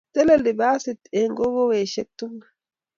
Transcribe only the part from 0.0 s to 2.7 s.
Teleli basit eng kokowoshek tugul